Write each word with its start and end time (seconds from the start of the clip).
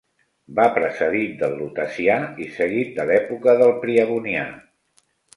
Va 0.59 0.63
precedit 0.75 1.33
del 1.41 1.51
lutecià 1.59 2.15
i 2.45 2.47
seguit 2.55 2.95
de 3.01 3.05
l'època 3.09 3.53
del 3.59 3.75
priabonià. 3.83 4.47